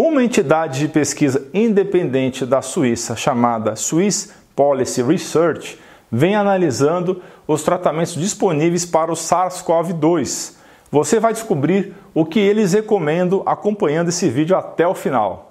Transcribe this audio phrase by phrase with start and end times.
[0.00, 5.76] Uma entidade de pesquisa independente da Suíça, chamada Swiss Policy Research,
[6.08, 10.54] vem analisando os tratamentos disponíveis para o SARS-CoV-2.
[10.88, 15.50] Você vai descobrir o que eles recomendam acompanhando esse vídeo até o final.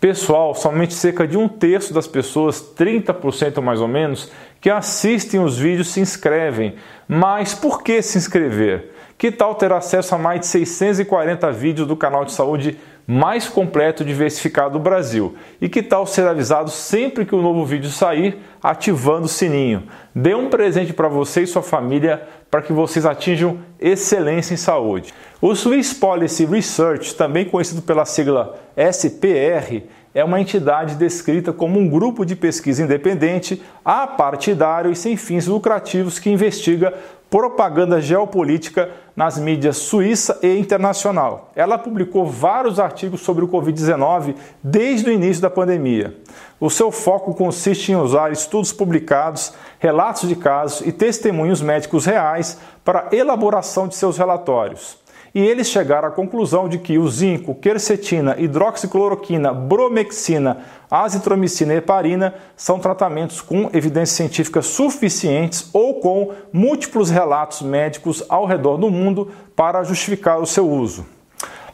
[0.00, 5.58] Pessoal, somente cerca de um terço das pessoas, 30% mais ou menos, que assistem os
[5.58, 6.76] vídeos se inscrevem.
[7.06, 8.95] Mas por que se inscrever?
[9.18, 14.02] Que tal ter acesso a mais de 640 vídeos do canal de saúde mais completo
[14.02, 15.34] e diversificado do Brasil?
[15.58, 19.84] E que tal ser avisado sempre que um novo vídeo sair, ativando o sininho?
[20.14, 25.14] Dê um presente para você e sua família para que vocês atinjam excelência em saúde.
[25.40, 29.82] O Swiss Policy Research, também conhecido pela sigla SPR,
[30.16, 36.18] é uma entidade descrita como um grupo de pesquisa independente, apartidário e sem fins lucrativos
[36.18, 36.94] que investiga
[37.30, 41.50] propaganda geopolítica nas mídias suíça e internacional.
[41.56, 46.16] Ela publicou vários artigos sobre o Covid-19 desde o início da pandemia.
[46.60, 52.58] O seu foco consiste em usar estudos publicados, relatos de casos e testemunhos médicos reais
[52.84, 55.05] para elaboração de seus relatórios
[55.36, 62.34] e eles chegaram à conclusão de que o zinco, quercetina, hidroxicloroquina, bromexina, azitromicina e heparina
[62.56, 69.30] são tratamentos com evidências científicas suficientes ou com múltiplos relatos médicos ao redor do mundo
[69.54, 71.04] para justificar o seu uso.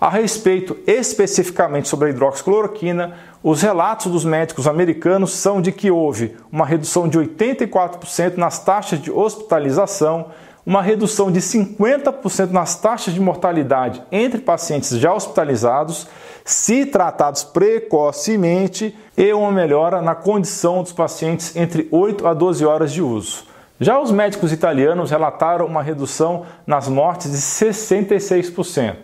[0.00, 6.34] A respeito especificamente sobre a hidroxicloroquina, os relatos dos médicos americanos são de que houve
[6.50, 10.32] uma redução de 84% nas taxas de hospitalização
[10.64, 16.06] uma redução de 50% nas taxas de mortalidade entre pacientes já hospitalizados,
[16.44, 22.92] se tratados precocemente, e uma melhora na condição dos pacientes entre 8 a 12 horas
[22.92, 23.44] de uso.
[23.80, 28.94] Já os médicos italianos relataram uma redução nas mortes de 66%.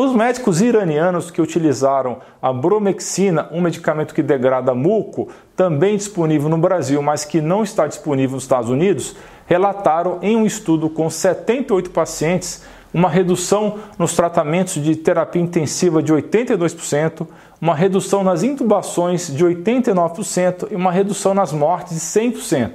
[0.00, 6.56] Os médicos iranianos que utilizaram a bromexina, um medicamento que degrada muco, também disponível no
[6.56, 11.90] Brasil, mas que não está disponível nos Estados Unidos, relataram em um estudo com 78
[11.90, 12.62] pacientes
[12.94, 17.26] uma redução nos tratamentos de terapia intensiva de 82%,
[17.60, 22.70] uma redução nas intubações de 89% e uma redução nas mortes de 100%.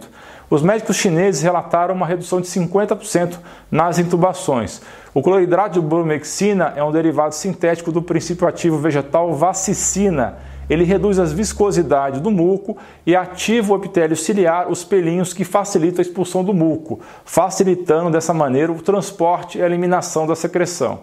[0.53, 3.39] Os médicos chineses relataram uma redução de 50%
[3.71, 4.83] nas intubações.
[5.11, 10.37] O cloridrato de bromexina é um derivado sintético do princípio ativo vegetal vacicina
[10.69, 15.99] ele reduz as viscosidades do muco e ativa o epitélio ciliar, os pelinhos que facilitam
[15.99, 21.01] a expulsão do muco, facilitando dessa maneira o transporte e a eliminação da secreção.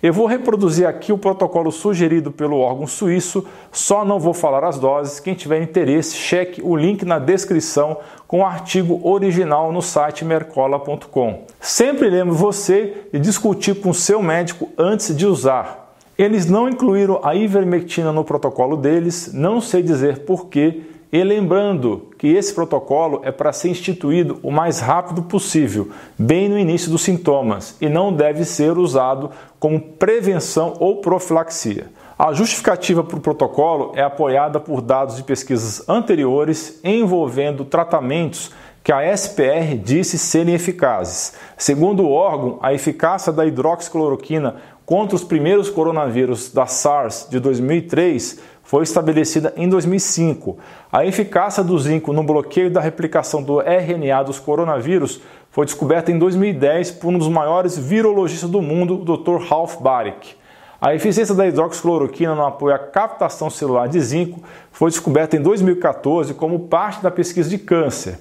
[0.00, 4.78] Eu vou reproduzir aqui o protocolo sugerido pelo órgão suíço, só não vou falar as
[4.78, 5.18] doses.
[5.18, 11.42] Quem tiver interesse, cheque o link na descrição com o artigo original no site mercola.com.
[11.60, 15.96] Sempre lembre você de discutir com seu médico antes de usar.
[16.16, 22.28] Eles não incluíram a ivermectina no protocolo deles, não sei dizer porquê, e lembrando que
[22.28, 27.76] esse protocolo é para ser instituído o mais rápido possível, bem no início dos sintomas,
[27.80, 31.86] e não deve ser usado como prevenção ou profilaxia.
[32.18, 38.52] A justificativa para o protocolo é apoiada por dados de pesquisas anteriores envolvendo tratamentos
[38.82, 41.34] que a SPR disse serem eficazes.
[41.56, 44.56] Segundo o órgão, a eficácia da hidroxicloroquina
[44.88, 50.56] contra os primeiros coronavírus da SARS de 2003 foi estabelecida em 2005.
[50.90, 56.18] A eficácia do zinco no bloqueio da replicação do RNA dos coronavírus foi descoberta em
[56.18, 59.46] 2010 por um dos maiores virologistas do mundo, o Dr.
[59.46, 60.34] Ralph Baric.
[60.80, 64.40] A eficiência da hidroxicloroquina no apoio à captação celular de zinco
[64.70, 68.16] foi descoberta em 2014 como parte da pesquisa de câncer.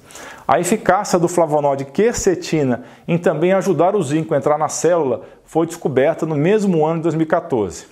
[0.48, 5.68] A eficácia do flavonoide quercetina em também ajudar o zinco a entrar na célula foi
[5.68, 7.86] descoberta no mesmo ano de 2014.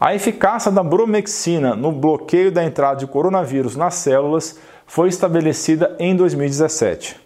[0.00, 6.16] A eficácia da bromexina no bloqueio da entrada de coronavírus nas células foi estabelecida em
[6.16, 7.20] 2017.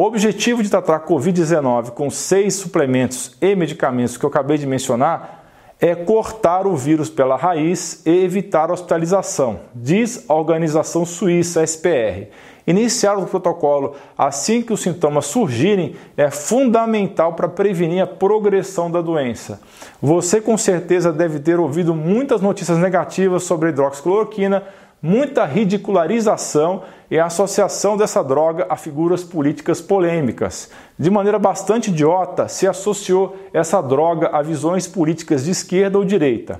[0.00, 5.43] O objetivo de tratar Covid-19 com seis suplementos e medicamentos que eu acabei de mencionar
[5.84, 12.28] é cortar o vírus pela raiz e evitar hospitalização, diz a organização suíça SPR.
[12.66, 19.02] Iniciar o protocolo assim que os sintomas surgirem é fundamental para prevenir a progressão da
[19.02, 19.60] doença.
[20.00, 24.62] Você com certeza deve ter ouvido muitas notícias negativas sobre a hidroxicloroquina,
[25.04, 30.70] muita ridicularização e a associação dessa droga a figuras políticas polêmicas.
[30.98, 36.58] De maneira bastante idiota, se associou essa droga a visões políticas de esquerda ou direita.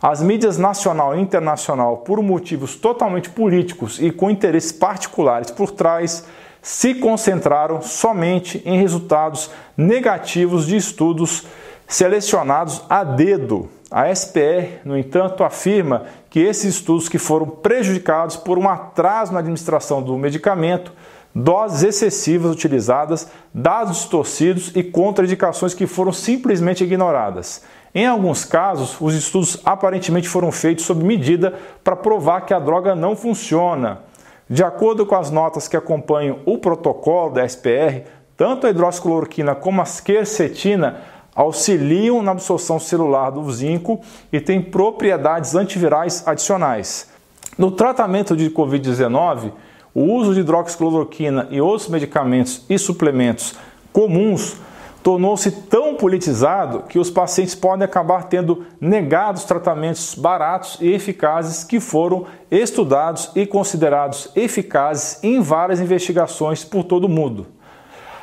[0.00, 6.24] As mídias nacional e internacional, por motivos totalmente políticos e com interesses particulares por trás,
[6.62, 11.44] se concentraram somente em resultados negativos de estudos
[11.88, 13.68] selecionados a dedo.
[13.90, 19.40] A SPR, no entanto, afirma que esses estudos que foram prejudicados por um atraso na
[19.40, 20.92] administração do medicamento,
[21.34, 27.64] doses excessivas utilizadas, dados distorcidos e contraindicações que foram simplesmente ignoradas.
[27.92, 32.94] Em alguns casos, os estudos aparentemente foram feitos sob medida para provar que a droga
[32.94, 34.02] não funciona.
[34.48, 38.04] De acordo com as notas que acompanham o protocolo da SPR,
[38.36, 41.00] tanto a hidroxicloroquina como a quercetina
[41.40, 43.98] auxiliam na absorção celular do zinco
[44.30, 47.08] e têm propriedades antivirais adicionais.
[47.56, 49.52] No tratamento de Covid-19,
[49.94, 53.54] o uso de hidroxicloroquina e outros medicamentos e suplementos
[53.90, 54.56] comuns
[55.02, 61.80] tornou-se tão politizado que os pacientes podem acabar tendo negados tratamentos baratos e eficazes que
[61.80, 67.46] foram estudados e considerados eficazes em várias investigações por todo o mundo.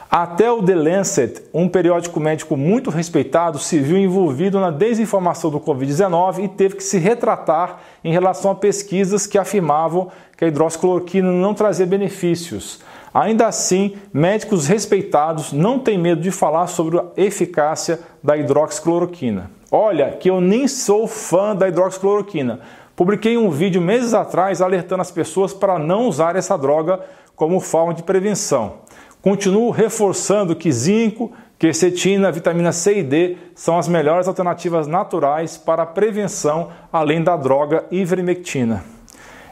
[0.09, 5.59] Até o The Lancet, um periódico médico muito respeitado, se viu envolvido na desinformação do
[5.59, 11.29] Covid-19 e teve que se retratar em relação a pesquisas que afirmavam que a hidroxicloroquina
[11.29, 12.79] não trazia benefícios.
[13.13, 19.51] Ainda assim, médicos respeitados não têm medo de falar sobre a eficácia da hidroxicloroquina.
[19.69, 22.61] Olha, que eu nem sou fã da hidroxicloroquina.
[22.95, 27.01] Publiquei um vídeo meses atrás alertando as pessoas para não usar essa droga
[27.35, 28.86] como forma de prevenção.
[29.27, 35.83] Continuo reforçando que zinco, quercetina, vitamina C e D são as melhores alternativas naturais para
[35.83, 38.85] a prevenção, além da droga ivermectina.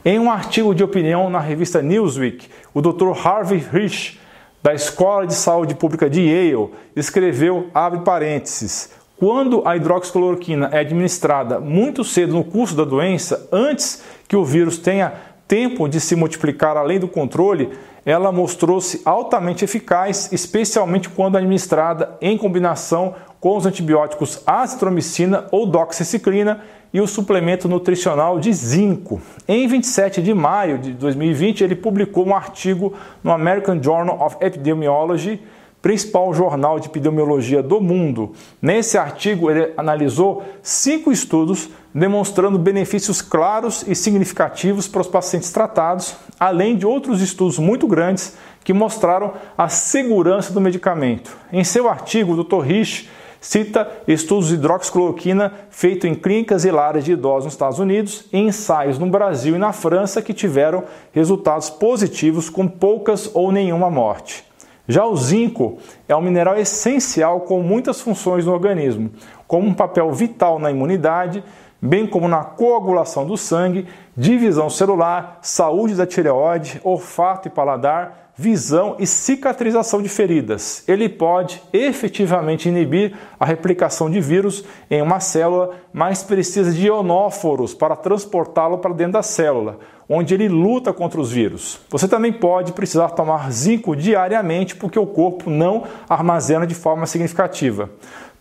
[0.06, 3.10] Em um artigo de opinião na revista Newsweek, o Dr.
[3.22, 4.18] Harvey Rich,
[4.64, 11.60] da Escola de Saúde Pública de Yale, escreveu, abre parênteses, quando a hidroxicloroquina é administrada
[11.60, 16.78] muito cedo no curso da doença, antes que o vírus tenha tempo de se multiplicar
[16.78, 17.72] além do controle,
[18.06, 26.62] ela mostrou-se altamente eficaz, especialmente quando administrada em combinação com os antibióticos azitromicina ou doxiciclina
[26.94, 29.22] e o suplemento nutricional de zinco.
[29.48, 32.94] Em 27 de maio de 2020, ele publicou um artigo
[33.24, 35.42] no American Journal of Epidemiology
[35.86, 38.32] principal jornal de epidemiologia do mundo.
[38.60, 46.16] Nesse artigo, ele analisou cinco estudos demonstrando benefícios claros e significativos para os pacientes tratados,
[46.40, 51.38] além de outros estudos muito grandes que mostraram a segurança do medicamento.
[51.54, 52.62] Em seu artigo, o Dr.
[52.62, 53.08] Rich
[53.40, 58.40] cita estudos de hidroxicloroquina feitos em clínicas e lares de idosos nos Estados Unidos e
[58.40, 64.44] ensaios no Brasil e na França que tiveram resultados positivos com poucas ou nenhuma morte.
[64.88, 65.78] Já o zinco
[66.08, 69.10] é um mineral essencial com muitas funções no organismo,
[69.48, 71.44] como um papel vital na imunidade,
[71.86, 73.88] bem como na coagulação do sangue,
[74.18, 80.84] divisão celular, saúde da tireoide, olfato e paladar, visão e cicatrização de feridas.
[80.88, 87.74] Ele pode efetivamente inibir a replicação de vírus em uma célula, mas precisa de ionóforos
[87.74, 91.80] para transportá-lo para dentro da célula onde ele luta contra os vírus.
[91.90, 97.90] Você também pode precisar tomar zinco diariamente porque o corpo não armazena de forma significativa.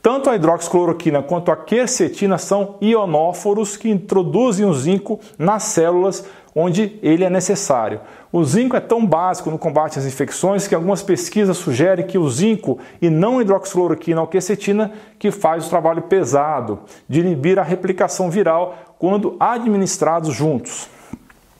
[0.04, 6.98] Tanto a hidroxicloroquina quanto a quercetina são ionóforos que introduzem o zinco nas células onde
[7.02, 8.02] ele é necessário.
[8.30, 12.28] O zinco é tão básico no combate às infecções que algumas pesquisas sugerem que o
[12.28, 18.28] zinco e não hidroxicloroquina ou quercetina que faz o trabalho pesado de inibir a replicação
[18.28, 20.86] viral quando administrados juntos.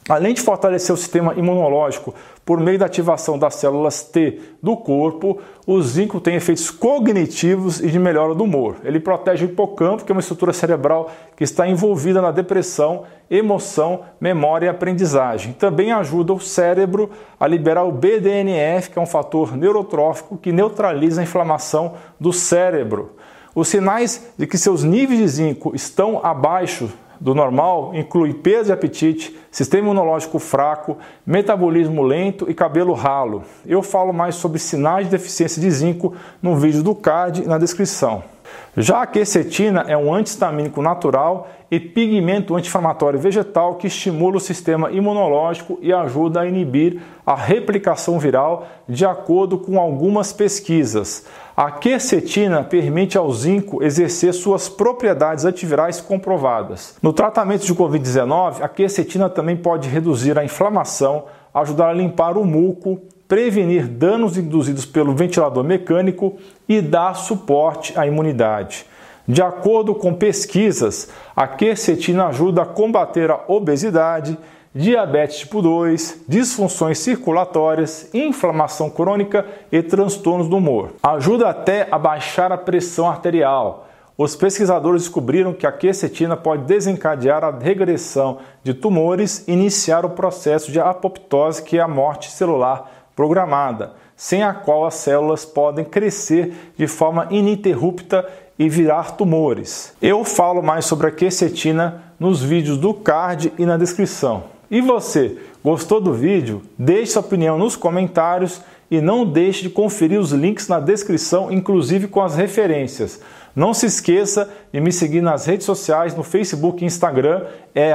[0.06, 5.38] Além de fortalecer o sistema imunológico por meio da ativação das células T do corpo,
[5.66, 8.76] o zinco tem efeitos cognitivos e de melhora do humor.
[8.84, 14.00] Ele protege o hipocampo, que é uma estrutura cerebral que está envolvida na depressão, emoção,
[14.20, 15.54] memória e aprendizagem.
[15.54, 17.10] Também ajuda o cérebro
[17.40, 23.12] a liberar o BDNF, que é um fator neurotrófico que neutraliza a inflamação do cérebro.
[23.54, 26.90] Os sinais de que seus níveis de zinco estão abaixo
[27.25, 33.45] do normal inclui perda de apetite, sistema imunológico fraco, metabolismo lento e cabelo ralo.
[33.64, 38.33] Eu falo mais sobre sinais de deficiência de zinco no vídeo do card na descrição.
[38.76, 44.90] Já a quercetina é um antihistamínico natural e pigmento anti-inflamatório vegetal que estimula o sistema
[44.90, 51.26] imunológico e ajuda a inibir a replicação viral, de acordo com algumas pesquisas.
[51.56, 56.96] A quercetina permite ao zinco exercer suas propriedades antivirais comprovadas.
[57.00, 62.44] No tratamento de Covid-19, a quercetina também pode reduzir a inflamação, ajudar a limpar o
[62.44, 63.00] muco,
[63.34, 66.36] prevenir danos induzidos pelo ventilador mecânico
[66.68, 68.86] e dar suporte à imunidade.
[69.26, 74.38] De acordo com pesquisas, a quercetina ajuda a combater a obesidade,
[74.72, 80.90] diabetes tipo 2, disfunções circulatórias, inflamação crônica e transtornos do humor.
[81.02, 83.88] Ajuda até a baixar a pressão arterial.
[84.16, 90.10] os pesquisadores descobriram que a quercetina pode desencadear a regressão de tumores e iniciar o
[90.10, 95.85] processo de apoptose, que é a morte celular programada, sem a qual as células podem
[95.85, 98.28] crescer de forma ininterrupta
[98.59, 99.92] e virar tumores.
[100.00, 104.44] Eu falo mais sobre a quercetina nos vídeos do card e na descrição.
[104.71, 106.62] E você, gostou do vídeo?
[106.78, 112.06] Deixe sua opinião nos comentários e não deixe de conferir os links na descrição, inclusive
[112.06, 113.21] com as referências.
[113.54, 117.44] Não se esqueça de me seguir nas redes sociais, no Facebook e Instagram,
[117.75, 117.92] é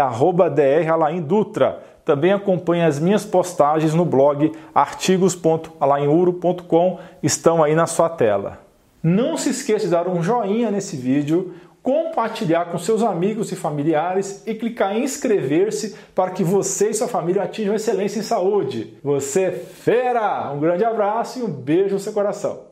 [0.56, 1.84] @dralaindutra.
[2.10, 8.58] Também acompanhe as minhas postagens no blog artigos.alainuro.com, estão aí na sua tela.
[9.04, 14.42] Não se esqueça de dar um joinha nesse vídeo, compartilhar com seus amigos e familiares
[14.48, 18.98] e clicar em inscrever-se para que você e sua família atinjam excelência em saúde.
[19.04, 20.52] Você é fera!
[20.52, 22.62] Um grande abraço e um beijo no seu coração.